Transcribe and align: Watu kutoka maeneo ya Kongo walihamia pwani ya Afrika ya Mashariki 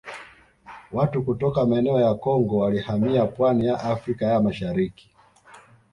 Watu 0.91 1.23
kutoka 1.23 1.65
maeneo 1.65 2.01
ya 2.01 2.13
Kongo 2.13 2.57
walihamia 2.57 3.25
pwani 3.25 3.65
ya 3.65 3.79
Afrika 3.83 4.25
ya 4.25 4.41
Mashariki 4.41 5.11